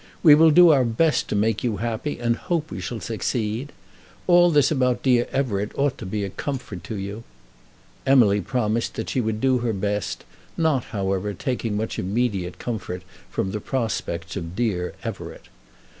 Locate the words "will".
0.33-0.49